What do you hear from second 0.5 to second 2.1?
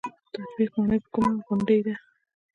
بیګ ماڼۍ په کومه غونډۍ ده؟